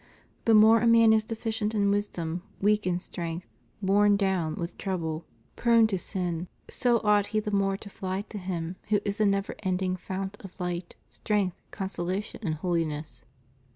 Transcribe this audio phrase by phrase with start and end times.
[0.45, 3.45] The more a man is deficient in wisdom, weak in strength,
[3.83, 8.39] borne down with trouble, prone to sin, so ought he the more to fly to
[8.39, 13.25] Him who is the never ceasing fount of fight, strength, consolation, and holiness.